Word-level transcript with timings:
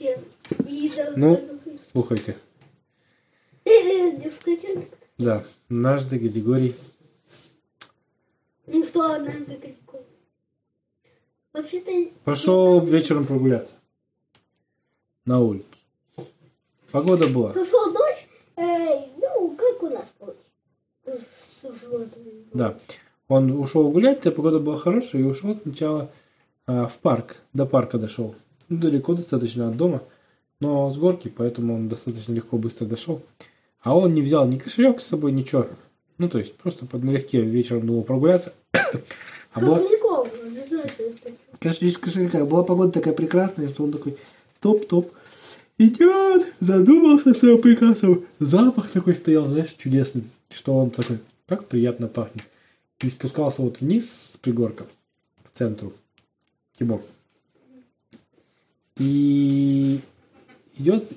вообще. 0.00 1.12
Ну. 1.16 1.40
Слухайте. 1.92 2.36
Э. 3.64 4.20
Да, 5.18 5.44
наш 5.68 6.04
до 6.04 6.18
категорий. 6.18 6.76
Ну 8.66 8.84
что, 8.84 9.14
она 9.14 9.32
такая. 9.32 9.76
Вообще-то... 11.52 12.10
Пошел 12.24 12.80
вечером 12.80 13.26
прогуляться. 13.26 13.74
На 15.24 15.40
улицу. 15.40 15.64
Погода 16.90 17.26
была. 17.28 17.52
Пошел 17.52 17.92
дождь, 17.92 18.28
э, 18.56 19.06
ну, 19.16 19.56
как 19.56 19.82
у 19.82 19.88
нас 19.88 20.14
получилось. 20.18 20.46
Да. 22.52 22.78
Он 23.28 23.50
ушел 23.52 23.90
гулять, 23.90 24.26
а 24.26 24.30
погода 24.30 24.60
была 24.60 24.78
хорошая, 24.78 25.22
и 25.22 25.24
ушел 25.24 25.56
сначала 25.56 26.10
а, 26.66 26.86
в 26.86 26.98
парк. 26.98 27.38
До 27.52 27.66
парка 27.66 27.98
дошел. 27.98 28.34
Ну, 28.68 28.78
далеко 28.78 29.14
достаточно 29.14 29.68
от 29.68 29.76
дома, 29.76 30.02
но 30.60 30.90
с 30.90 30.96
горки, 30.96 31.32
поэтому 31.34 31.74
он 31.74 31.88
достаточно 31.88 32.32
легко, 32.32 32.58
быстро 32.58 32.86
дошел. 32.86 33.22
А 33.80 33.96
он 33.96 34.14
не 34.14 34.22
взял 34.22 34.46
ни 34.48 34.58
кошелек 34.58 35.00
с 35.00 35.06
собой, 35.06 35.32
ничего. 35.32 35.66
Ну, 36.18 36.28
то 36.28 36.38
есть, 36.38 36.54
просто 36.56 36.86
под 36.86 37.04
налегке 37.04 37.40
вечером 37.40 37.86
думал 37.86 38.02
прогуляться. 38.02 38.52
А 39.52 39.60
была, 39.60 39.80
конечно, 41.58 41.86
без 41.86 41.96
кошелька. 41.96 42.44
Была 42.44 42.62
погода 42.62 42.92
такая 42.92 43.14
прекрасная, 43.14 43.70
что 43.70 43.84
он 43.84 43.92
такой 43.92 44.18
топ-топ. 44.60 45.10
Идет, 45.78 46.52
задумался 46.60 47.32
своим 47.32 47.62
прекрасным. 47.62 48.26
Запах 48.38 48.90
такой 48.90 49.14
стоял, 49.14 49.46
знаешь, 49.46 49.74
чудесный. 49.78 50.24
Что 50.50 50.76
он 50.76 50.90
такой, 50.90 51.20
как 51.46 51.68
приятно 51.68 52.06
пахнет. 52.06 52.44
И 53.00 53.08
спускался 53.08 53.62
вот 53.62 53.80
вниз 53.80 54.04
с 54.10 54.36
пригорка, 54.36 54.84
в 55.42 55.56
центру. 55.56 55.94
Тимур. 56.78 57.00
И 58.98 60.00
идет, 60.76 61.12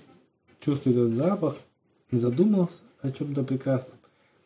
чувствует 0.60 0.98
этот 0.98 1.14
запах, 1.16 1.56
задумался 2.12 2.78
о 3.02 3.12
чем-то 3.12 3.44
прекрасном. 3.44 3.98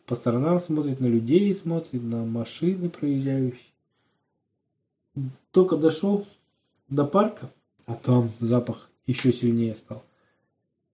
По 0.05 0.15
сторонам 0.15 0.61
смотрит, 0.61 0.99
на 0.99 1.05
людей 1.05 1.53
смотрит, 1.55 2.03
на 2.03 2.25
машины 2.25 2.89
проезжающие. 2.89 3.71
Только 5.51 5.77
дошел 5.77 6.25
до 6.89 7.05
парка, 7.05 7.51
а 7.85 7.95
там 7.95 8.31
запах 8.39 8.89
еще 9.07 9.31
сильнее 9.31 9.75
стал. 9.75 10.03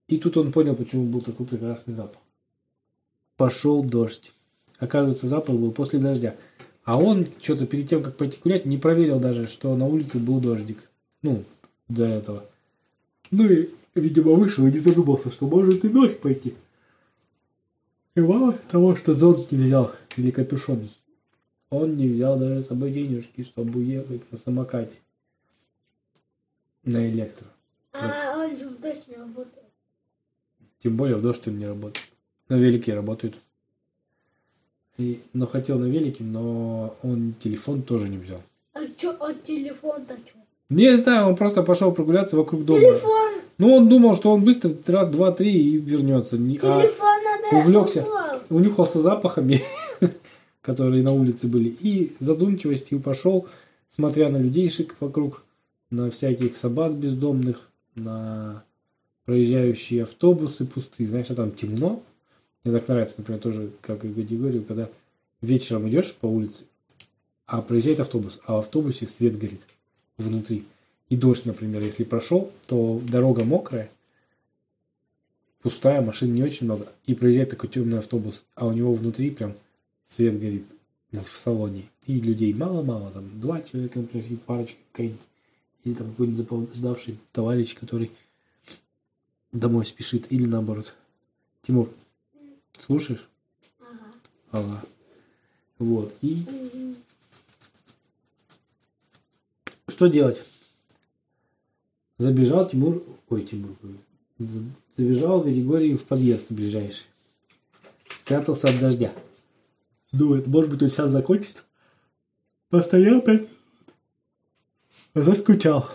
И 0.08 0.18
тут 0.18 0.36
он 0.36 0.52
понял, 0.52 0.74
почему 0.74 1.06
был 1.06 1.20
такой 1.20 1.46
прекрасный 1.46 1.94
запах. 1.94 2.20
Пошел 3.36 3.82
дождь. 3.82 4.32
Оказывается, 4.78 5.28
запах 5.28 5.56
был 5.56 5.72
после 5.72 5.98
дождя. 5.98 6.36
А 6.84 6.98
он 6.98 7.28
что-то 7.40 7.66
перед 7.66 7.88
тем, 7.88 8.02
как 8.02 8.16
пойти 8.16 8.38
гулять, 8.42 8.66
не 8.66 8.78
проверил 8.78 9.20
даже, 9.20 9.46
что 9.46 9.74
на 9.76 9.86
улице 9.86 10.18
был 10.18 10.40
дождик. 10.40 10.90
Ну, 11.22 11.44
до 11.90 12.06
этого. 12.06 12.44
Ну 13.30 13.48
и, 13.48 13.70
видимо, 13.94 14.32
вышел 14.32 14.66
и 14.66 14.72
не 14.72 14.78
задумался, 14.78 15.30
что 15.30 15.46
может 15.46 15.84
и 15.84 15.88
дождь 15.88 16.18
пойти. 16.20 16.54
И 18.14 18.20
мало 18.20 18.52
того, 18.70 18.96
что 18.96 19.14
зонт 19.14 19.50
не 19.52 19.58
взял, 19.58 19.92
или 20.16 20.30
капюшон, 20.30 20.88
он 21.68 21.96
не 21.96 22.08
взял 22.08 22.38
даже 22.38 22.62
с 22.62 22.68
собой 22.68 22.92
денежки, 22.92 23.42
чтобы 23.42 23.80
уехать 23.80 24.30
на 24.32 24.38
самокате. 24.38 24.96
На 26.82 27.08
электро. 27.08 27.46
А 27.92 28.44
он 28.44 28.56
же 28.56 28.68
в 28.68 28.80
дождь 28.80 29.06
не 29.08 29.16
работает. 29.16 29.66
Тем 30.82 30.96
более 30.96 31.16
в 31.16 31.22
дождь 31.22 31.46
он 31.46 31.58
не 31.58 31.66
работает. 31.66 32.06
На 32.48 32.54
велике 32.54 32.94
работает. 32.94 33.34
И, 34.96 35.20
но 35.32 35.46
хотел 35.46 35.78
на 35.78 35.86
велике, 35.86 36.24
но 36.24 36.96
он 37.02 37.34
телефон 37.40 37.82
тоже 37.82 38.08
не 38.08 38.18
взял. 38.18 38.42
А 38.72 38.80
чё, 38.96 39.16
а 39.20 39.32
телефон-то 39.34 40.16
чё? 40.16 40.40
Не 40.70 40.96
знаю, 40.98 41.26
он 41.26 41.36
просто 41.36 41.62
пошел 41.64 41.92
прогуляться 41.92 42.36
вокруг 42.36 42.64
дома. 42.64 42.80
Телефон, 42.80 43.32
Ну, 43.58 43.74
он 43.74 43.88
думал, 43.88 44.14
что 44.14 44.30
он 44.32 44.44
быстро 44.44 44.70
раз, 44.86 45.08
два, 45.08 45.32
три 45.32 45.52
и 45.52 45.76
вернется. 45.78 46.38
Не- 46.38 46.58
а 46.62 46.82
телефон 46.82 47.24
надо... 47.24 47.56
увлёкся. 47.56 48.02
углом. 48.02 48.40
унюхался 48.50 49.00
запахами, 49.00 49.62
которые 50.62 51.02
на 51.02 51.12
улице 51.12 51.48
были, 51.48 51.68
и 51.68 52.14
задумчивостью 52.20 53.00
пошел, 53.00 53.48
смотря 53.94 54.28
на 54.28 54.36
людейшек 54.36 54.94
вокруг, 55.00 55.42
на 55.90 56.08
всяких 56.08 56.56
собак 56.56 56.94
бездомных, 56.94 57.68
на 57.96 58.62
проезжающие 59.24 60.04
автобусы 60.04 60.64
пустые. 60.64 61.08
Знаешь, 61.08 61.30
а 61.30 61.34
там 61.34 61.50
темно. 61.50 62.00
Мне 62.62 62.78
так 62.78 62.86
нравится, 62.86 63.16
например, 63.18 63.40
тоже 63.40 63.70
как 63.80 64.04
и 64.04 64.12
категорию, 64.12 64.62
когда 64.62 64.88
вечером 65.42 65.88
идешь 65.88 66.14
по 66.14 66.26
улице, 66.26 66.62
а 67.46 67.60
проезжает 67.60 67.98
автобус, 67.98 68.38
а 68.46 68.54
в 68.54 68.58
автобусе 68.58 69.08
свет 69.08 69.36
горит 69.36 69.60
внутри. 70.20 70.64
И 71.08 71.16
дождь, 71.16 71.44
например, 71.44 71.82
если 71.82 72.04
прошел, 72.04 72.52
то 72.66 73.00
дорога 73.04 73.44
мокрая, 73.44 73.90
пустая, 75.62 76.00
машин 76.02 76.32
не 76.34 76.42
очень 76.42 76.66
много. 76.66 76.86
И 77.06 77.14
проезжает 77.14 77.50
такой 77.50 77.68
темный 77.68 77.98
автобус, 77.98 78.44
а 78.54 78.66
у 78.66 78.72
него 78.72 78.94
внутри 78.94 79.30
прям 79.30 79.54
свет 80.06 80.38
горит 80.38 80.74
ну, 81.12 81.20
в 81.20 81.36
салоне. 81.36 81.84
И 82.06 82.20
людей 82.20 82.54
мало-мало, 82.54 83.10
там 83.10 83.40
два 83.40 83.60
человека, 83.60 83.98
например, 83.98 84.38
парочка 84.46 84.78
какая-нибудь. 84.92 85.20
Или 85.84 85.94
там 85.94 86.10
какой-нибудь 86.10 86.40
запоздавший 86.40 87.18
товарищ, 87.32 87.74
который 87.74 88.10
домой 89.50 89.86
спешит. 89.86 90.30
Или 90.30 90.46
наоборот. 90.46 90.94
Тимур, 91.62 91.90
слушаешь? 92.78 93.26
Ага. 93.80 94.12
Ага. 94.52 94.84
Вот. 95.78 96.14
И. 96.20 96.44
что 100.00 100.06
делать? 100.06 100.42
Забежал 102.16 102.66
Тимур, 102.66 103.04
ой, 103.28 103.44
Тимур, 103.44 103.76
забежал 104.96 105.44
Григорий 105.44 105.94
в 105.94 106.04
подъезд 106.04 106.50
ближайший. 106.50 107.04
Спрятался 108.08 108.68
от 108.68 108.80
дождя. 108.80 109.12
Думает, 110.10 110.46
может 110.46 110.70
быть, 110.70 110.82
он 110.82 110.88
сейчас 110.88 111.10
закончится. 111.10 111.64
Постоял 112.70 113.20
пять 113.20 113.40
минут. 113.40 113.50
Заскучал. 115.12 115.86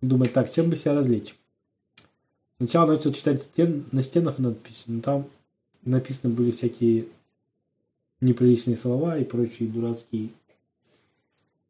Думает, 0.00 0.32
так, 0.32 0.52
чем 0.52 0.68
бы 0.68 0.76
себя 0.76 0.96
развлечь? 0.96 1.36
Сначала 2.56 2.90
начал 2.90 3.12
читать 3.12 3.42
стен, 3.42 3.84
на 3.92 4.02
стенах 4.02 4.40
надписи, 4.40 4.82
но 4.88 5.00
там 5.00 5.30
написаны 5.84 6.34
были 6.34 6.50
всякие 6.50 7.06
неприличные 8.20 8.76
слова 8.76 9.16
и 9.16 9.22
прочие 9.22 9.68
дурацкие 9.68 10.30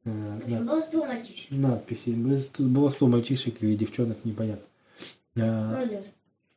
э, 0.04 0.40
да, 0.46 0.60
Баловство 0.60 1.04
мальчишек. 1.06 1.50
надписи. 1.50 2.10
Было- 2.10 2.40
Было 2.58 2.88
100 2.88 3.06
мальчишек 3.08 3.62
или 3.62 3.74
девчонок, 3.76 4.18
непонятно. 4.24 4.64
А, 5.36 5.72
Молодежь. 5.74 6.04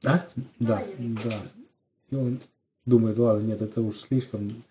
а? 0.05 0.25
Да, 0.59 0.83
да. 0.99 1.33
И 2.11 2.15
он 2.15 2.39
думает, 2.85 3.17
ладно, 3.17 3.45
нет, 3.47 3.61
это 3.61 3.81
уж 3.81 3.97
слишком. 3.97 4.63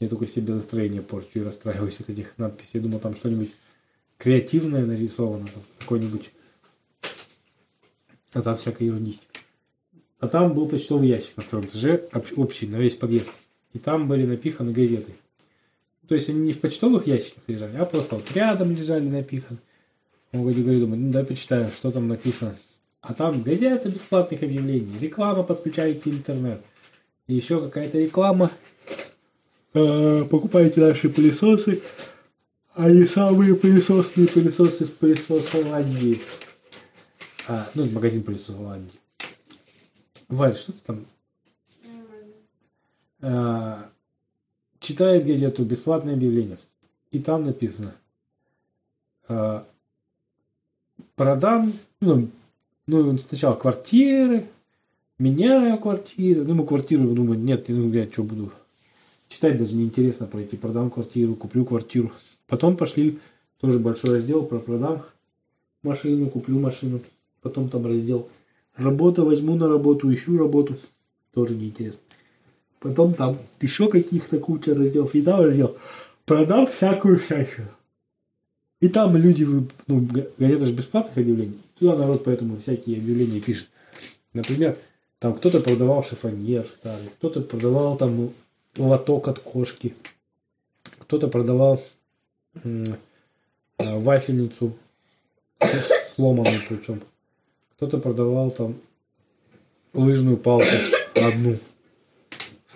Я 0.00 0.08
только 0.08 0.26
себе 0.26 0.54
настроение 0.54 1.02
порчу 1.02 1.40
и 1.40 1.42
расстраиваюсь 1.42 2.00
от 2.00 2.08
этих 2.08 2.38
надписей. 2.38 2.70
Я 2.74 2.80
думал, 2.80 3.00
там 3.00 3.14
что-нибудь 3.14 3.50
креативное 4.16 4.86
нарисовано, 4.86 5.46
там, 5.46 5.62
какой-нибудь. 5.78 6.30
А 8.32 8.42
там 8.42 8.56
всякая 8.56 8.86
ерундистика. 8.86 9.40
А 10.20 10.28
там 10.28 10.54
был 10.54 10.66
почтовый 10.68 11.08
ящик 11.08 11.36
на 11.36 11.42
втором 11.42 11.66
этаже, 11.66 12.08
общ- 12.12 12.32
общий, 12.36 12.66
на 12.66 12.76
весь 12.76 12.94
подъезд. 12.94 13.28
И 13.72 13.78
там 13.78 14.08
были 14.08 14.24
напиханы 14.26 14.72
газеты. 14.72 15.12
То 16.10 16.16
есть 16.16 16.28
они 16.28 16.40
не 16.40 16.52
в 16.52 16.58
почтовых 16.58 17.06
ящиках 17.06 17.44
лежали, 17.46 17.76
а 17.76 17.84
просто 17.84 18.16
вот 18.16 18.32
рядом 18.32 18.74
лежали 18.74 19.08
напиханы. 19.08 19.60
Он 20.32 20.40
говорит, 20.40 20.64
говорит, 20.64 20.80
думаю, 20.82 21.00
ну 21.02 21.12
дай 21.12 21.24
почитаю, 21.24 21.70
что 21.70 21.92
там 21.92 22.08
написано. 22.08 22.56
А 23.00 23.14
там 23.14 23.42
газета 23.42 23.88
бесплатных 23.88 24.42
объявлений, 24.42 24.98
реклама, 24.98 25.44
подключайте 25.44 26.10
интернет. 26.10 26.62
И 27.28 27.36
еще 27.36 27.60
какая-то 27.60 27.98
реклама. 27.98 28.50
Э, 29.72 30.24
Покупайте 30.24 30.80
наши 30.80 31.10
пылесосы. 31.10 31.80
Они 32.74 33.04
самые 33.04 33.54
пылесосные 33.54 34.26
пылесосы 34.26 34.86
в 34.86 34.94
пылесосоландии. 34.96 36.20
А, 37.46 37.70
ну, 37.74 37.84
это 37.84 37.94
магазин 37.94 38.24
пылесосоландии. 38.24 38.98
Валь, 40.26 40.56
что 40.56 40.72
ты 40.72 40.78
там? 40.84 41.06
Э, 43.20 43.84
Читает 44.80 45.26
газету 45.26 45.64
«Бесплатное 45.64 46.14
объявление». 46.14 46.58
И 47.10 47.18
там 47.20 47.44
написано 47.44 47.94
э, 49.28 49.62
продам, 51.14 51.72
ну, 52.00 52.28
ну, 52.86 53.18
сначала 53.18 53.54
квартиры, 53.54 54.46
меняю 55.18 55.78
квартиры, 55.78 56.44
ну, 56.44 56.50
ему 56.50 56.64
квартиру, 56.64 57.14
думаю, 57.14 57.38
нет, 57.38 57.66
ну, 57.68 57.92
я 57.92 58.10
что 58.10 58.22
буду 58.22 58.52
читать, 59.28 59.58
даже 59.58 59.76
неинтересно 59.76 60.26
пройти, 60.26 60.56
продам 60.56 60.90
квартиру, 60.90 61.34
куплю 61.34 61.64
квартиру. 61.64 62.12
Потом 62.46 62.76
пошли, 62.76 63.18
тоже 63.60 63.78
большой 63.78 64.16
раздел 64.16 64.44
про 64.44 64.58
продам 64.58 65.02
машину, 65.82 66.28
куплю 66.28 66.58
машину. 66.58 67.00
Потом 67.42 67.68
там 67.68 67.86
раздел 67.86 68.28
работа, 68.76 69.22
возьму 69.22 69.54
на 69.56 69.68
работу, 69.68 70.12
ищу 70.12 70.36
работу, 70.36 70.76
тоже 71.32 71.54
неинтересно. 71.54 72.00
Потом 72.80 73.14
там 73.14 73.38
еще 73.60 73.88
каких-то 73.88 74.38
куча 74.38 74.74
разделов, 74.74 75.14
и 75.14 75.22
там 75.22 75.42
раздел 75.42 75.76
продам 76.24 76.66
всякую 76.66 77.18
всячину. 77.18 77.68
И 78.80 78.88
там 78.88 79.16
люди, 79.16 79.46
ну, 79.86 80.08
газета 80.38 80.64
же 80.64 80.72
бесплатных 80.72 81.18
объявлений. 81.18 81.58
Туда 81.78 81.96
народ 81.96 82.24
поэтому 82.24 82.58
всякие 82.58 82.96
объявления 82.96 83.40
пишет. 83.40 83.68
Например, 84.32 84.76
там 85.18 85.34
кто-то 85.34 85.60
продавал 85.60 86.02
шифоньер, 86.02 86.70
кто-то 87.18 87.42
продавал 87.42 87.98
там 87.98 88.32
лоток 88.76 89.28
от 89.28 89.38
кошки, 89.38 89.94
кто-то 91.00 91.28
продавал 91.28 91.82
а, 92.64 93.98
вафельницу 93.98 94.74
сломанную 96.14 96.60
причем, 96.68 97.02
кто-то 97.76 97.98
продавал 97.98 98.50
там 98.50 98.76
лыжную 99.92 100.36
палку 100.36 100.66
одну, 101.16 101.58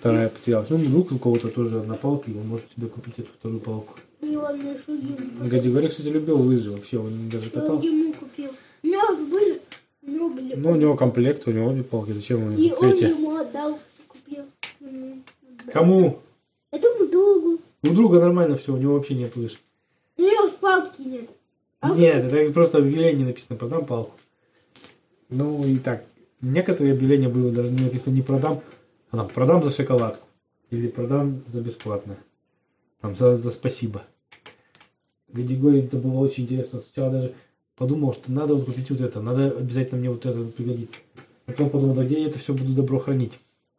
вторая 0.04 0.28
потерялась. 0.28 0.68
Ну, 0.68 0.76
вдруг 0.76 1.12
у 1.12 1.18
кого-то 1.18 1.48
тоже 1.48 1.80
одна 1.80 1.94
палка, 1.94 2.30
и 2.30 2.34
он 2.34 2.46
может 2.46 2.70
себе 2.70 2.88
купить 2.88 3.14
эту 3.18 3.30
вторую 3.38 3.60
палку. 3.60 3.94
И 4.20 4.36
он 4.36 4.58
мне 4.58 4.76
шугин. 4.84 5.16
Гади 5.48 5.68
говоря, 5.70 5.88
кстати, 5.88 6.08
любил 6.08 6.38
лыжи 6.42 6.70
вообще, 6.72 6.98
он 6.98 7.30
даже 7.30 7.46
Я 7.46 7.50
катался. 7.50 7.88
ему 7.88 8.12
купил. 8.12 8.50
У 8.82 8.86
него 8.86 9.16
были, 9.30 9.60
у 10.02 10.10
него 10.10 10.28
были. 10.28 10.54
Ну, 10.56 10.72
у 10.72 10.76
него 10.76 10.94
комплект, 10.94 11.48
у 11.48 11.52
него 11.52 11.68
обе 11.70 11.82
палки, 11.82 12.10
зачем 12.12 12.40
ему 12.40 12.58
И 12.58 12.70
он 12.70 12.78
третья? 12.80 13.08
ему 13.08 13.34
отдал, 13.34 13.78
купил. 14.06 14.42
Кому? 15.72 16.18
Этому 16.70 17.08
другу. 17.10 17.60
У 17.82 17.88
друга 17.88 18.20
нормально 18.20 18.56
все, 18.56 18.74
у 18.74 18.76
него 18.76 18.94
вообще 18.94 19.14
нет 19.14 19.34
лыж. 19.36 19.58
У 20.18 20.22
него 20.22 20.50
палки 20.60 21.00
нет. 21.00 21.30
А 21.80 21.94
Нет, 21.94 22.30
это 22.30 22.52
просто 22.52 22.78
объявление 22.78 23.26
написано, 23.26 23.56
продам 23.58 23.86
палку. 23.86 24.12
Ну 25.30 25.64
и 25.66 25.76
так, 25.78 26.04
некоторые 26.42 26.92
объявления 26.94 27.28
было 27.30 27.50
даже 27.50 27.70
написано 27.72 28.12
не 28.14 28.22
продам, 28.22 28.60
а 29.20 29.24
продам 29.24 29.62
за 29.62 29.70
шоколадку. 29.70 30.26
Или 30.70 30.88
продам 30.88 31.42
за 31.52 31.60
бесплатно. 31.60 32.16
Там 33.00 33.14
за, 33.14 33.36
за 33.36 33.50
спасибо. 33.50 34.02
Категории 35.32 35.84
это 35.84 35.96
было 35.96 36.20
очень 36.20 36.44
интересно. 36.44 36.80
Сначала 36.80 37.12
даже 37.12 37.34
подумал, 37.76 38.12
что 38.12 38.32
надо 38.32 38.54
вот 38.54 38.66
купить 38.66 38.90
вот 38.90 39.00
это, 39.00 39.20
надо 39.20 39.48
обязательно 39.48 40.00
мне 40.00 40.10
вот 40.10 40.24
это 40.24 40.42
пригодится. 40.44 40.96
Потом 41.46 41.70
подумал, 41.70 41.94
да 41.94 42.04
где 42.04 42.20
я 42.20 42.28
это 42.28 42.38
все 42.38 42.54
буду 42.54 42.72
добро 42.72 42.98
хранить? 42.98 43.32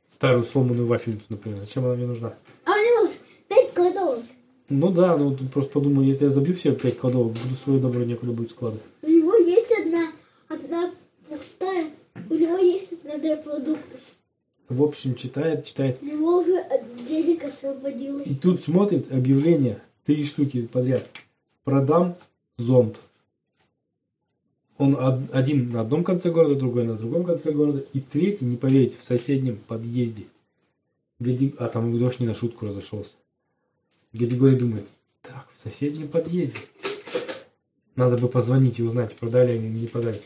Старую 0.09 0.43
сломанную 0.43 0.85
вафельницу, 0.85 1.25
например. 1.29 1.61
Зачем 1.61 1.85
она 1.85 1.95
мне 1.95 2.05
нужна? 2.05 2.33
А 2.65 2.71
у 2.71 2.75
него 2.75 3.11
пять 3.47 3.73
кладовок. 3.73 4.19
Ну 4.69 4.91
да, 4.91 5.17
ну 5.17 5.35
тут 5.35 5.51
просто 5.51 5.71
подумал, 5.71 6.03
если 6.03 6.25
я 6.25 6.31
забью 6.31 6.55
все 6.55 6.73
пять 6.73 6.97
кладовок, 6.97 7.33
буду 7.33 7.55
свое 7.55 7.79
добро 7.79 8.03
некуда 8.03 8.31
будет 8.31 8.51
складывать. 8.51 8.83
У 9.01 9.09
него 9.09 9.35
есть 9.35 9.71
одна, 9.71 10.11
одна 10.47 10.91
пустая. 11.29 11.91
У 12.29 12.33
него 12.33 12.57
есть 12.57 12.93
одна 12.93 13.17
для 13.17 13.37
продуктов. 13.37 13.99
В 14.69 14.81
общем, 14.83 15.15
читает, 15.15 15.65
читает. 15.65 16.01
Уже 16.01 16.57
от 16.59 17.05
денег 17.07 17.43
освободилось. 17.43 18.27
И 18.27 18.35
тут 18.35 18.63
смотрит 18.63 19.11
объявление, 19.11 19.79
три 20.05 20.25
штуки 20.25 20.63
подряд. 20.65 21.07
Продам 21.63 22.15
зонт. 22.57 22.99
Он 24.77 24.95
од- 24.95 25.33
один 25.33 25.71
на 25.71 25.81
одном 25.81 26.03
конце 26.03 26.31
города, 26.31 26.55
другой 26.55 26.83
на 26.83 26.95
другом 26.95 27.23
конце 27.23 27.51
города. 27.51 27.85
И 27.93 28.01
третий, 28.01 28.45
не 28.45 28.57
поверите, 28.57 28.97
в 28.97 29.03
соседнем 29.03 29.57
подъезде. 29.67 30.23
Гади- 31.19 31.55
А 31.59 31.67
там 31.69 31.97
дождь 31.97 32.19
не 32.19 32.27
на 32.27 32.35
шутку 32.35 32.65
разошелся. 32.65 33.11
Гадигорий 34.13 34.57
думает, 34.57 34.87
так, 35.21 35.47
в 35.55 35.61
соседнем 35.61 36.07
подъезде. 36.07 36.57
Надо 37.95 38.17
бы 38.17 38.27
позвонить 38.27 38.79
и 38.79 38.83
узнать, 38.83 39.15
продали 39.15 39.53
они 39.53 39.67
или 39.69 39.79
не 39.81 39.87
продали. 39.87 40.19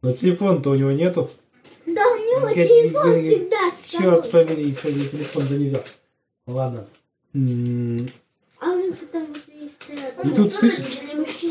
Но 0.00 0.12
телефон-то 0.12 0.70
у 0.70 0.74
него 0.74 0.90
нету. 0.90 1.30
Да, 1.86 2.02
у 2.12 2.16
него 2.16 2.52
телефон 2.52 3.20
всегда 3.22 3.70
с 3.70 3.81
Черт 3.92 4.30
побери, 4.30 4.70
еще 4.70 4.90
я 4.90 5.08
телефон 5.08 5.42
за 5.42 5.58
не 5.58 5.68
взял. 5.68 5.84
Ладно. 6.46 6.86
А 7.34 7.38
э, 7.38 8.92
И 10.24 10.30
тут 10.30 10.50
слышишь? 10.50 10.98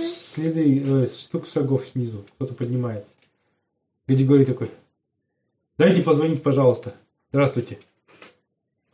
Следы, 0.09 0.83
э, 0.83 1.07
стук 1.07 1.47
шагов 1.47 1.85
снизу. 1.85 2.25
Кто-то 2.35 2.55
поднимается. 2.55 3.13
Григорий 4.07 4.45
такой. 4.45 4.71
Дайте 5.77 6.01
позвонить, 6.01 6.41
пожалуйста. 6.41 6.95
Здравствуйте. 7.29 7.77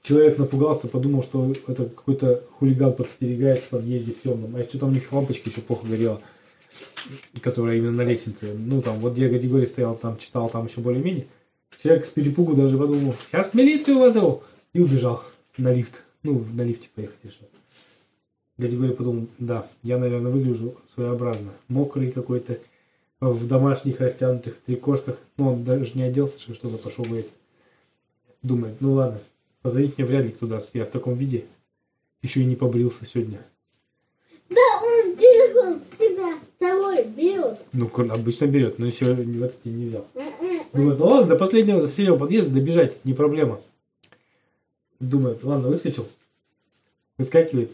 Человек 0.02 0.38
напугался, 0.38 0.88
подумал, 0.88 1.24
что 1.24 1.54
это 1.68 1.86
какой-то 1.86 2.44
хулиган 2.60 2.94
подстерегает 2.94 3.60
в 3.60 3.70
подъезде 3.70 4.12
в 4.12 4.22
темном. 4.22 4.56
А 4.56 4.60
еще 4.60 4.78
там 4.78 4.90
у 4.90 4.94
них 4.94 5.12
лампочка 5.12 5.50
еще 5.50 5.62
плохо 5.62 5.88
горела. 5.88 6.22
Которая 7.42 7.78
именно 7.78 7.92
на 7.92 8.02
лестнице. 8.02 8.54
Ну, 8.54 8.82
там, 8.82 9.00
вот 9.00 9.14
где 9.14 9.30
Григорий 9.30 9.68
стоял, 9.68 9.96
там 9.96 10.18
читал, 10.18 10.50
там 10.50 10.66
еще 10.66 10.82
более-менее. 10.82 11.28
Человек 11.82 12.06
с 12.06 12.10
перепугу 12.10 12.56
даже 12.56 12.78
подумал, 12.78 13.16
сейчас 13.28 13.54
милицию 13.54 14.00
вызову. 14.00 14.44
И 14.74 14.80
убежал 14.80 15.24
на 15.58 15.74
лифт. 15.74 16.04
Ну, 16.24 16.46
на 16.54 16.62
лифте 16.64 16.90
поехать 16.94 17.18
решил. 17.24 17.48
Григорий 18.58 18.94
подумал, 18.94 19.28
да, 19.38 19.68
я, 19.84 19.98
наверное, 19.98 20.32
выгляжу 20.32 20.76
своеобразно. 20.94 21.52
Мокрый 21.68 22.12
какой-то, 22.12 22.60
в 23.20 23.48
домашних 23.48 24.00
растянутых 24.00 24.58
трикошках. 24.58 25.18
Ну, 25.38 25.54
он 25.54 25.64
даже 25.64 25.92
не 25.94 26.04
оделся, 26.04 26.40
что 26.40 26.54
что-то 26.56 26.78
пошел 26.78 27.06
гулять. 27.06 27.30
Думает, 28.42 28.76
ну 28.80 28.94
ладно, 28.94 29.20
позвонить 29.62 29.98
мне 29.98 30.06
вряд 30.08 30.26
ли 30.26 30.32
кто 30.32 30.48
даст. 30.48 30.70
Я 30.74 30.86
в 30.86 30.90
таком 30.90 31.16
виде. 31.16 31.46
Еще 32.22 32.42
и 32.42 32.46
не 32.46 32.56
побрился 32.56 33.06
сегодня. 33.06 33.40
Да, 34.50 34.82
он 34.82 35.16
телефон 35.16 35.82
всегда 35.96 36.40
с 36.40 36.60
собой 36.60 37.06
берет. 37.06 37.60
Ну, 37.74 37.92
обычно 38.12 38.46
берет, 38.48 38.80
но 38.80 38.88
еще 38.88 39.14
в 39.14 39.44
этот 39.44 39.62
день 39.64 39.78
не 39.78 39.86
взял. 39.86 40.08
М-м. 40.16 40.37
Думает, 40.78 41.00
ну 41.00 41.06
ладно, 41.08 41.30
до 41.30 41.36
последнего, 41.36 41.82
до 41.82 41.88
соседнего 41.88 42.18
подъезда 42.18 42.54
добежать, 42.54 43.04
не 43.04 43.14
проблема. 43.14 43.60
Думает, 45.00 45.44
ладно, 45.44 45.70
выскочил. 45.70 46.08
Выскакивает. 47.18 47.72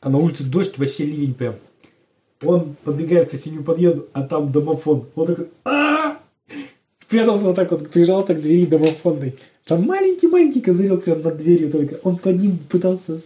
А 0.00 0.08
на 0.08 0.18
улице 0.18 0.44
дождь, 0.44 0.78
вообще 0.78 1.04
ливень 1.04 1.34
прям. 1.34 1.56
Он 2.44 2.76
подбегает 2.84 3.28
к 3.28 3.32
соседнему 3.32 3.64
подъезду, 3.64 4.06
а 4.12 4.22
там 4.22 4.52
домофон. 4.52 5.06
Он 5.16 5.26
такой, 5.26 5.48
а 5.64 6.20
Спрятался 7.00 7.44
вот 7.44 7.56
так 7.56 7.70
вот, 7.70 7.88
прижался 7.90 8.34
к 8.34 8.40
двери 8.40 8.66
домофонной. 8.66 9.36
Там 9.64 9.84
маленький-маленький 9.84 10.60
козырек 10.60 11.04
прям 11.04 11.22
над 11.22 11.36
дверью 11.36 11.70
только. 11.70 11.98
Он 12.02 12.16
под 12.16 12.40
ним 12.40 12.58
пытался 12.58 13.20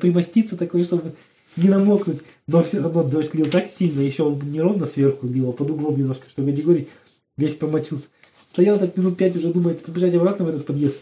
примоститься 0.00 0.56
такой, 0.56 0.84
чтобы 0.84 1.12
не 1.56 1.68
намокнуть. 1.68 2.20
Но 2.46 2.62
все 2.62 2.80
равно 2.80 3.02
дождь 3.02 3.34
лил 3.34 3.46
так 3.46 3.70
сильно, 3.70 4.00
еще 4.00 4.22
он 4.22 4.38
не 4.40 4.60
ровно 4.60 4.86
сверху 4.86 5.26
бил, 5.26 5.50
а 5.50 5.52
под 5.52 5.70
углом 5.70 5.98
немножко, 5.98 6.24
что 6.30 6.42
Гадигорий 6.42 6.88
весь 7.36 7.54
промочился. 7.54 8.06
Стоял 8.48 8.78
так 8.78 8.96
минут 8.96 9.16
пять 9.16 9.36
уже, 9.36 9.52
думает, 9.52 9.82
побежать 9.82 10.14
обратно 10.14 10.46
в 10.46 10.48
этот 10.48 10.66
подъезд. 10.66 10.96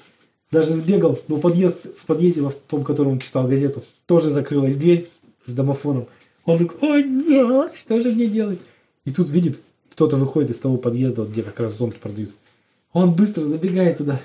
Даже 0.50 0.74
сбегал, 0.74 1.18
но 1.28 1.38
подъезд, 1.38 1.78
в 1.96 2.06
подъезде, 2.06 2.40
в 2.40 2.52
том, 2.68 2.80
в 2.80 2.84
котором 2.84 3.12
он 3.12 3.18
читал 3.18 3.48
газету, 3.48 3.82
тоже 4.06 4.30
закрылась 4.30 4.76
дверь 4.76 5.08
с 5.44 5.52
домофоном. 5.52 6.06
Он 6.44 6.58
такой, 6.58 7.00
о 7.00 7.02
нет, 7.02 7.74
что 7.74 8.00
же 8.00 8.10
мне 8.10 8.26
делать? 8.26 8.60
И 9.04 9.12
тут 9.12 9.28
видит, 9.28 9.58
кто-то 9.90 10.16
выходит 10.16 10.50
из 10.50 10.58
того 10.58 10.76
подъезда, 10.76 11.22
вот 11.22 11.30
где 11.30 11.42
как 11.42 11.58
раз 11.58 11.76
зонт 11.76 11.96
продают. 11.98 12.30
Он 12.92 13.12
быстро 13.12 13.42
забегает 13.42 13.98
туда. 13.98 14.20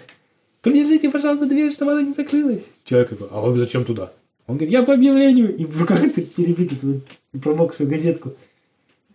Придержите, 0.62 1.10
пожалуйста, 1.10 1.48
дверь, 1.48 1.74
чтобы 1.74 1.94
она 1.94 2.04
не 2.04 2.13
закрылась. 2.13 2.63
Человек 2.84 3.10
такой, 3.10 3.28
а 3.32 3.42
вы 3.42 3.58
зачем 3.58 3.84
туда? 3.84 4.13
Он 4.48 4.58
говорит, 4.58 4.72
я 4.72 4.84
по 4.84 4.94
объявлению. 4.94 5.56
И 5.56 5.66
в 5.66 5.80
руках 5.80 6.01
теребит 6.13 6.74
эту 6.74 7.01
промокшую 7.40 7.90
газетку. 7.90 8.34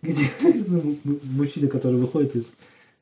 Где 0.01 0.29
мужчина, 1.23 1.67
который 1.67 1.99
выходит 1.99 2.35
из 2.35 2.45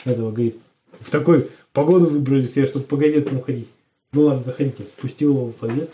этого, 0.04 0.32
говорит, 0.32 0.58
в 1.00 1.10
такой 1.10 1.50
погоду 1.74 2.08
выбрали 2.08 2.48
себе, 2.48 2.66
чтобы 2.66 2.86
по 2.86 2.98
газеткам 2.98 3.42
ходить. 3.42 3.68
Ну 4.12 4.24
ладно, 4.24 4.44
заходите. 4.44 4.84
Пустил 4.98 5.32
его 5.32 5.48
в 5.48 5.56
подъезд. 5.56 5.94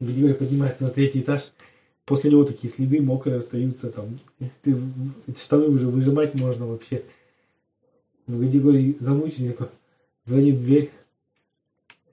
Григорий 0.00 0.34
поднимается 0.34 0.84
на 0.84 0.90
третий 0.90 1.20
этаж. 1.20 1.50
После 2.04 2.30
него 2.30 2.44
такие 2.44 2.72
следы 2.72 3.00
мокрые 3.00 3.38
остаются. 3.38 3.90
Там, 3.90 4.18
ты, 4.62 4.76
штаны 5.38 5.66
уже 5.66 5.86
выжимать 5.86 6.34
можно 6.34 6.66
вообще. 6.66 7.02
Ну, 8.26 8.40
Григорий 8.40 8.96
замученный 8.98 9.50
такой. 9.50 9.68
Звонит 10.24 10.56
в 10.56 10.64
дверь. 10.64 10.90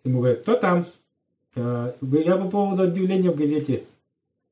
Ему 0.03 0.19
говорят, 0.19 0.41
кто 0.41 0.55
там? 0.55 0.85
«А, 1.55 1.95
Я 2.01 2.37
по 2.37 2.49
поводу 2.49 2.83
объявления 2.83 3.31
в 3.31 3.35
газете. 3.35 3.83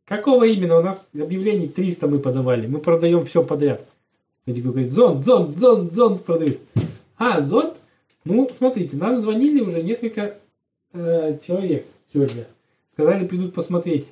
Какого 0.05 0.43
именно? 0.45 0.79
У 0.79 0.81
нас 0.81 1.05
объявлений 1.13 1.67
300 1.67 2.07
мы 2.07 2.19
подавали. 2.19 2.67
Мы 2.67 2.79
продаем 2.79 3.25
все 3.25 3.43
подряд. 3.43 3.85
Григорий 4.45 4.71
говорит, 4.71 4.91
зонт, 4.91 5.25
зонт, 5.25 5.57
зонт, 5.57 5.93
зонт 5.93 6.23
продают. 6.23 6.59
А, 7.17 7.41
зонт? 7.41 7.77
Ну, 8.23 8.49
смотрите, 8.55 8.97
нам 8.97 9.19
звонили 9.19 9.61
уже 9.61 9.83
несколько 9.83 10.37
э, 10.93 11.37
человек 11.45 11.85
сегодня. 12.13 12.47
Сказали, 12.93 13.27
придут 13.27 13.53
посмотреть. 13.53 14.07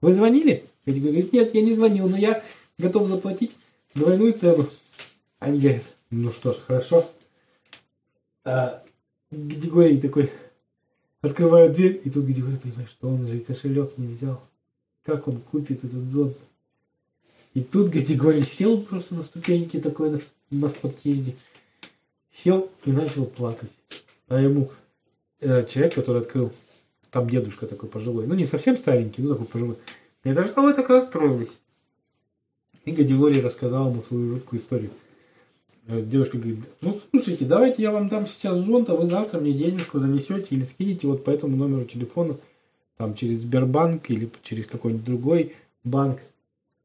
Вы 0.00 0.12
звонили? 0.12 0.64
Эдди 0.84 1.00
говорит, 1.00 1.32
нет, 1.32 1.54
я 1.54 1.62
не 1.62 1.74
звонил, 1.74 2.08
но 2.08 2.16
я 2.16 2.42
готов 2.78 3.08
заплатить 3.08 3.52
двойную 3.94 4.34
цену. 4.34 4.68
Они 5.38 5.58
говорят, 5.58 5.82
ну 6.10 6.30
что 6.32 6.52
ж, 6.52 6.56
хорошо. 6.66 7.04
А, 8.44 8.82
Григорий 9.30 10.00
такой, 10.00 10.30
открывают 11.22 11.72
дверь, 11.74 12.00
и 12.04 12.10
тут 12.10 12.24
Григорий 12.24 12.58
понимает, 12.58 12.90
что 12.90 13.08
он 13.08 13.26
же 13.26 13.38
и 13.38 13.40
кошелек 13.40 13.96
не 13.96 14.08
взял. 14.08 14.40
Как 15.02 15.26
он 15.26 15.40
купит 15.40 15.84
этот 15.84 16.08
зонт? 16.10 16.36
И 17.54 17.62
тут 17.62 17.88
Григорий 17.88 18.42
сел 18.42 18.80
просто 18.82 19.14
на 19.14 19.24
ступеньке 19.24 19.80
такой 19.80 20.10
на, 20.10 20.20
на 20.50 20.68
подъезде. 20.68 21.34
Сел 22.36 22.70
и 22.84 22.92
начал 22.92 23.24
плакать. 23.24 23.70
А 24.28 24.40
ему 24.40 24.70
э, 25.40 25.64
человек, 25.66 25.94
который 25.94 26.20
открыл, 26.20 26.52
там 27.10 27.30
дедушка 27.30 27.66
такой 27.66 27.88
пожилой, 27.88 28.26
ну 28.26 28.34
не 28.34 28.44
совсем 28.44 28.76
старенький, 28.76 29.22
ну 29.22 29.30
такой 29.30 29.46
пожилой. 29.46 29.76
Говорит, 30.22 30.44
а 30.44 30.46
что 30.46 30.62
вы 30.62 30.74
так 30.74 30.88
расстроились? 30.90 31.56
И 32.84 32.92
Гадилорий 32.92 33.40
рассказал 33.40 33.90
ему 33.90 34.02
свою 34.02 34.28
жуткую 34.28 34.60
историю. 34.60 34.90
Э, 35.86 36.02
Девушка 36.02 36.36
говорит, 36.36 36.60
ну 36.82 37.00
слушайте, 37.10 37.46
давайте 37.46 37.82
я 37.82 37.90
вам 37.90 38.08
дам 38.08 38.26
сейчас 38.26 38.58
зонт, 38.58 38.90
а 38.90 38.96
вы 38.96 39.06
завтра 39.06 39.40
мне 39.40 39.52
денежку 39.52 39.98
занесете 39.98 40.48
или 40.50 40.62
скинете 40.62 41.06
вот 41.06 41.24
по 41.24 41.30
этому 41.30 41.56
номеру 41.56 41.84
телефона, 41.84 42.36
там 42.98 43.14
через 43.14 43.40
Сбербанк 43.40 44.10
или 44.10 44.28
через 44.42 44.66
какой-нибудь 44.66 45.06
другой 45.06 45.54
банк. 45.84 46.20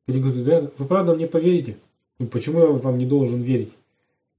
Гадилорий 0.07 0.43
говорит, 0.43 0.71
вы 0.77 0.85
правда 0.85 1.13
мне 1.13 1.27
поверите? 1.27 1.77
Ну 2.19 2.27
почему 2.27 2.59
я 2.59 2.67
вам 2.67 2.97
не 2.97 3.05
должен 3.05 3.41
верить? 3.41 3.73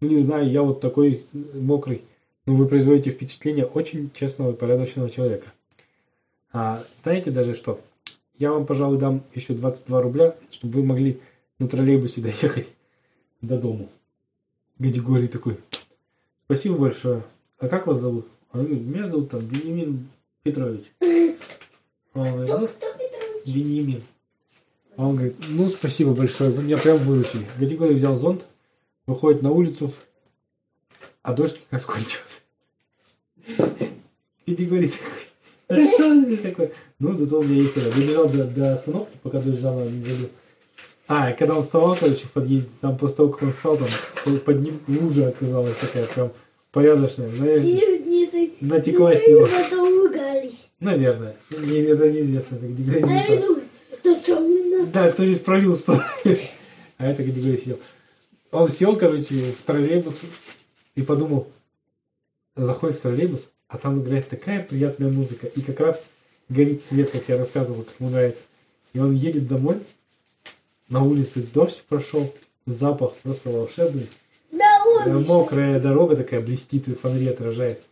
Ну 0.02 0.08
не 0.08 0.18
знаю, 0.18 0.50
я 0.50 0.64
вот 0.64 0.80
такой 0.80 1.24
мокрый. 1.32 2.02
Ну 2.44 2.56
вы 2.56 2.66
производите 2.66 3.10
впечатление 3.10 3.64
очень 3.64 4.10
честного 4.12 4.50
и 4.50 4.56
порядочного 4.56 5.08
человека. 5.08 5.52
А 6.52 6.82
знаете 7.00 7.30
даже 7.30 7.54
что? 7.54 7.80
Я 8.36 8.50
вам, 8.50 8.66
пожалуй, 8.66 8.98
дам 8.98 9.22
еще 9.32 9.54
22 9.54 10.02
рубля, 10.02 10.34
чтобы 10.50 10.80
вы 10.80 10.84
могли 10.84 11.20
на 11.60 11.68
троллейбусе 11.68 12.20
доехать 12.20 12.66
до 13.42 13.60
дому. 13.60 13.88
Гадигорий 14.80 15.28
такой, 15.28 15.56
спасибо 16.46 16.78
большое. 16.78 17.22
А 17.60 17.68
как 17.68 17.86
вас 17.86 18.00
зовут? 18.00 18.26
Он 18.52 18.64
говорит, 18.64 18.82
меня 18.84 19.08
зовут 19.08 19.30
там 19.30 19.46
Вениамин 19.46 20.08
Петрович. 20.42 20.82
А 21.00 22.22
Он 22.22 22.32
говорит, 22.32 22.50
ну? 22.58 22.68
Вениамин. 23.46 24.02
А 24.96 25.06
он 25.06 25.14
говорит, 25.14 25.36
ну, 25.48 25.68
спасибо 25.68 26.12
большое, 26.12 26.50
вы 26.50 26.64
меня 26.64 26.76
прям 26.76 26.98
выручили. 26.98 27.46
Гадигорий 27.56 27.94
взял 27.94 28.16
зонт, 28.16 28.46
выходит 29.12 29.42
на 29.42 29.50
улицу, 29.50 29.92
а 31.22 31.32
дождь 31.32 31.54
как 31.54 31.72
раз 31.72 31.84
кончился. 31.84 32.40
Гадигорий 34.46 34.88
такой, 34.88 35.08
да 35.68 35.86
что 35.86 36.12
это 36.12 36.42
такое? 36.42 36.72
Ну, 36.98 37.12
зато 37.14 37.38
у 37.38 37.42
меня 37.42 37.62
есть 37.62 37.76
это. 37.76 37.94
Добежал 37.94 38.28
до, 38.28 38.44
до 38.44 38.74
остановки, 38.74 39.16
пока 39.22 39.40
дождь 39.40 39.60
заново 39.60 39.88
не 39.88 40.04
забил. 40.04 40.28
А, 41.08 41.32
когда 41.32 41.56
он 41.56 41.62
вставал, 41.62 41.96
короче, 41.96 42.26
в 42.26 42.30
подъезде, 42.32 42.70
там 42.80 42.96
после 42.96 43.16
того, 43.16 43.28
как 43.30 43.42
он 43.42 43.52
встал, 43.52 43.76
там 43.76 44.38
под 44.38 44.60
ним 44.60 44.80
лужа 44.88 45.28
оказалась 45.28 45.76
такая 45.76 46.06
прям 46.06 46.32
порядочная, 46.70 47.30
знаешь, 47.32 47.62
натекла 48.60 49.14
сила. 49.14 49.48
Наверное. 50.80 51.36
Не, 51.50 51.80
это 51.82 52.10
неизвестно, 52.10 52.56
это 52.56 52.66
именно? 52.66 53.06
Да, 54.86 55.10
кто 55.10 55.24
здесь 55.24 55.40
пролил 55.40 55.76
что 55.76 56.02
А 56.98 57.06
это 57.06 57.22
категория 57.24 57.58
сел. 57.58 57.78
Он 58.52 58.68
сел, 58.68 58.96
короче, 58.96 59.52
в 59.52 59.62
троллейбус 59.62 60.20
и 60.94 61.02
подумал, 61.02 61.48
заходит 62.54 62.98
в 62.98 63.02
троллейбус, 63.02 63.50
а 63.66 63.78
там 63.78 64.02
играет 64.02 64.28
такая 64.28 64.62
приятная 64.62 65.10
музыка. 65.10 65.46
И 65.46 65.62
как 65.62 65.80
раз 65.80 66.04
горит 66.50 66.84
свет, 66.84 67.10
как 67.10 67.26
я 67.28 67.38
рассказывал, 67.38 67.82
как 67.82 67.94
ему 67.98 68.10
нравится. 68.10 68.44
И 68.92 68.98
он 68.98 69.14
едет 69.14 69.48
домой, 69.48 69.80
на 70.90 71.02
улице 71.02 71.42
дождь 71.42 71.82
прошел, 71.88 72.32
запах 72.66 73.14
просто 73.22 73.48
волшебный. 73.48 74.08
Да, 74.50 74.82
он. 74.84 75.24
Мокрая 75.24 75.80
дорога 75.80 76.14
такая 76.14 76.40
блестит 76.40 76.86
и 76.88 76.94
фонари 76.94 77.28
отражает. 77.28 77.82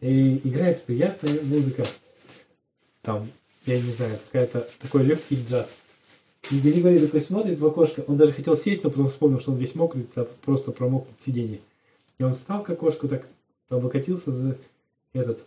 И 0.00 0.38
играет 0.48 0.82
приятная 0.84 1.42
музыка. 1.42 1.84
Там, 3.02 3.28
я 3.66 3.78
не 3.78 3.92
знаю, 3.92 4.18
какая-то 4.24 4.66
такой 4.80 5.02
легкий 5.02 5.44
джаз. 5.46 5.68
И 6.50 6.60
Григорий 6.60 7.00
такой 7.00 7.22
смотрит 7.22 7.58
в 7.58 7.66
окошко. 7.66 8.04
Он 8.06 8.16
даже 8.16 8.32
хотел 8.32 8.56
сесть, 8.56 8.84
но 8.84 8.90
потом 8.90 9.08
вспомнил, 9.08 9.40
что 9.40 9.52
он 9.52 9.58
весь 9.58 9.74
мокрый, 9.74 10.06
просто 10.44 10.70
промок 10.70 11.06
от 11.10 11.20
сиденья. 11.20 11.58
И 12.18 12.22
он 12.22 12.34
встал 12.34 12.62
к 12.62 12.70
окошку, 12.70 13.08
так 13.08 13.26
облокотился 13.68 14.30
за 14.30 14.56
этот 15.12 15.44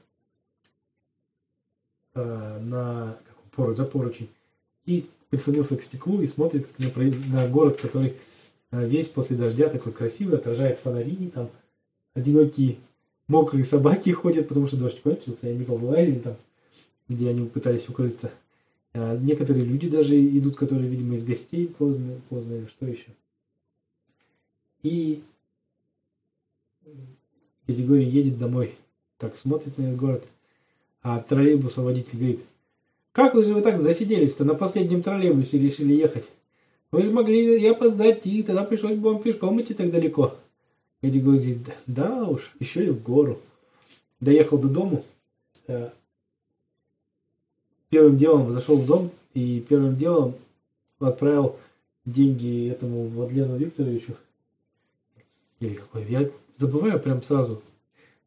э, 2.16 2.60
на 2.60 3.18
как 3.26 3.38
он, 3.38 3.50
поруч, 3.56 3.78
за 3.78 3.86
поручень. 3.86 4.30
И 4.86 5.08
прислонился 5.30 5.78
к 5.78 5.84
стеклу 5.84 6.22
и 6.22 6.28
смотрит 6.28 6.68
на, 6.80 6.90
на 7.30 7.48
город, 7.48 7.78
который 7.78 8.16
э, 8.72 8.86
весь 8.86 9.08
после 9.08 9.38
дождя 9.38 9.70
такой 9.70 9.94
красивый, 9.94 10.38
отражает 10.38 10.80
фонари, 10.80 11.32
там 11.34 11.50
одинокие 12.14 12.78
мокрые 13.28 13.64
собаки 13.64 14.10
ходят, 14.12 14.50
потому 14.50 14.68
что 14.68 14.78
дождь 14.78 15.02
кончился, 15.02 15.48
и 15.48 15.52
они 15.52 16.20
там, 16.20 16.36
где 17.08 17.30
они 17.30 17.48
пытались 17.48 17.88
укрыться. 17.88 18.32
А 18.94 19.18
некоторые 19.18 19.66
люди 19.66 19.90
даже 19.90 20.20
идут, 20.20 20.56
которые, 20.56 20.90
видимо, 20.90 21.16
из 21.16 21.24
гостей 21.24 21.68
поздно, 21.68 22.20
поздно 22.30 22.68
что 22.68 22.88
еще. 22.88 23.10
И 24.82 25.22
Григорий 27.68 28.06
едет 28.06 28.40
домой, 28.40 28.76
так 29.18 29.38
смотрит 29.38 29.78
на 29.78 29.84
этот 29.84 29.98
город, 29.98 30.26
а 31.02 31.20
троллейбуса 31.20 31.82
водитель 31.82 32.18
говорит, 32.18 32.42
как 33.12 33.34
вы 33.36 33.44
же 33.44 33.54
вы 33.54 33.62
так 33.62 33.82
засиделись-то, 33.82 34.46
на 34.46 34.56
последнем 34.56 35.02
троллейбусе 35.02 35.60
решили 35.60 35.94
ехать? 35.94 36.26
Вы 36.92 37.04
же 37.04 37.12
могли 37.12 37.62
и 37.62 37.68
опоздать, 37.68 38.26
и 38.26 38.42
тогда 38.42 38.64
пришлось 38.64 38.96
бы 38.96 39.12
вам 39.12 39.22
пешком 39.22 39.62
идти 39.62 39.74
так 39.74 39.92
далеко. 39.92 40.36
Эдди 41.02 41.20
говорит, 41.20 41.60
да 41.86 42.26
уж, 42.26 42.52
еще 42.60 42.88
и 42.88 42.90
в 42.90 43.02
гору. 43.04 43.40
Доехал 44.20 44.58
до 44.58 44.68
дому, 44.68 45.06
э, 45.68 45.90
первым 47.90 48.18
делом 48.18 48.52
зашел 48.52 48.78
в 48.78 48.86
дом 48.86 49.12
и 49.34 49.64
первым 49.68 49.96
делом 49.96 50.36
отправил 51.00 51.58
деньги 52.06 52.70
этому 52.70 53.08
Владлену 53.08 53.58
Викторовичу. 53.58 54.16
Или 55.60 55.76
какой, 55.76 56.06
я 56.06 56.30
забываю 56.58 57.00
прям 57.00 57.22
сразу. 57.22 57.62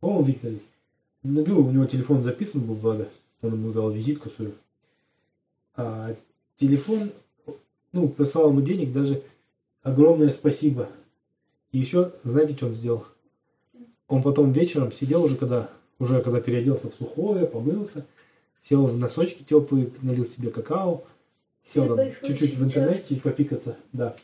По-моему, 0.01 0.25
Викторович. 0.25 0.63
Ну, 1.23 1.43
у 1.43 1.71
него 1.71 1.87
телефон 1.87 2.23
записан 2.23 2.63
был, 2.63 2.75
благо. 2.75 3.09
Он 3.43 3.53
ему 3.53 3.73
дал 3.73 3.91
визитку 3.91 4.29
свою. 4.31 4.53
А 5.75 6.15
телефон, 6.59 7.11
ну, 7.93 8.09
прислал 8.09 8.51
ему 8.51 8.61
денег, 8.61 8.93
даже 8.93 9.23
огромное 9.83 10.31
спасибо. 10.31 10.89
И 11.71 11.79
еще, 11.79 12.13
знаете, 12.25 12.55
что 12.55 12.67
он 12.67 12.75
сделал? 12.75 13.07
Он 14.09 14.23
потом 14.23 14.53
вечером 14.53 14.93
сидел 14.93 15.25
уже, 15.25 15.37
когда 15.37 15.71
уже 15.99 16.21
когда 16.21 16.41
переоделся 16.41 16.91
в 16.91 16.95
сухое, 16.95 17.47
помылся, 17.47 18.05
сел 18.69 18.87
в 18.87 18.97
носочки 18.99 19.45
теплые, 19.49 19.91
налил 20.03 20.27
себе 20.27 20.51
какао, 20.51 21.05
сел 21.67 21.97
там 21.97 22.09
чуть-чуть 22.27 22.57
в 22.57 22.65
интернете 22.65 23.17
попикаться, 23.17 23.77
да. 23.93 24.17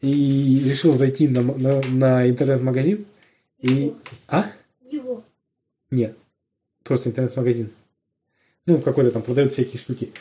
И 0.00 0.60
решил 0.64 0.94
зайти 0.94 1.28
на, 1.28 1.42
на, 1.42 1.80
на 1.88 2.28
интернет-магазин. 2.28 3.06
И... 3.60 3.68
Его. 3.68 3.96
А? 4.28 4.52
Его. 4.90 5.24
Нет. 5.90 6.16
Просто 6.82 7.08
интернет-магазин. 7.08 7.70
Ну, 8.66 8.78
какой-то 8.78 9.10
там 9.10 9.22
продают 9.22 9.52
всякие 9.52 9.78
штуки. 9.78 10.12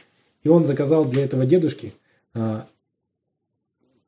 И 0.44 0.50
он 0.50 0.66
заказал 0.66 1.06
для 1.06 1.26
этого 1.26 1.46
дедушки, 1.46 1.94
а, 2.34 2.68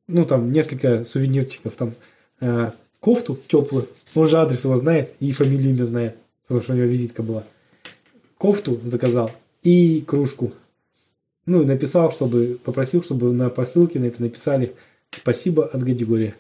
ну, 0.07 0.23
там, 0.23 0.51
несколько 0.51 1.03
сувенирчиков. 1.03 1.73
Там, 1.73 1.93
а, 2.39 2.73
кофту 2.99 3.37
теплую. 3.47 3.87
Он 4.13 4.29
же 4.29 4.37
адрес 4.37 4.63
его 4.63 4.77
знает 4.77 5.13
и 5.19 5.31
фамилию 5.31 5.75
имя 5.75 5.85
знает. 5.85 6.17
Потому 6.43 6.63
что 6.63 6.73
у 6.73 6.75
него 6.75 6.87
визитка 6.87 7.23
была. 7.23 7.43
Кофту 8.37 8.79
заказал 8.83 9.31
и 9.65 10.01
кружку. 10.01 10.53
Ну, 11.45 11.63
и 11.63 11.65
написал, 11.65 12.11
чтобы, 12.11 12.59
попросил, 12.63 13.03
чтобы 13.03 13.33
на 13.33 13.49
посылке 13.49 13.99
на 13.99 14.05
это 14.05 14.21
написали 14.21 14.75
спасибо 15.11 15.65
от 15.65 15.83
Гадигория 15.83 16.35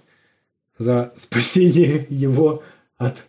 за 0.77 1.13
спасение 1.17 2.05
его 2.09 2.63
от 2.97 3.25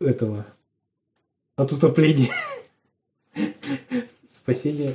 этого, 0.00 0.46
от 1.56 1.72
утопления. 1.72 2.34
Спасение. 4.34 4.94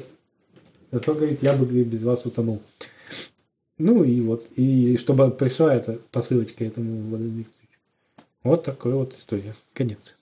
Зато, 0.92 1.16
говорит, 1.16 1.42
я 1.42 1.54
бы, 1.54 1.66
говорит, 1.66 1.88
без 1.88 2.04
вас 2.04 2.26
утонул. 2.26 2.62
Ну 3.78 4.04
и 4.04 4.22
вот, 4.22 4.48
и 4.56 4.98
чтобы 4.98 5.32
пришла 5.32 5.74
эта 5.74 6.00
посылочка 6.12 6.64
этому 6.64 7.10
Владимиру. 7.10 7.48
Вот 8.44 8.64
такая 8.66 8.94
вот 8.94 9.18
история. 9.18 9.56
Конец. 9.74 10.16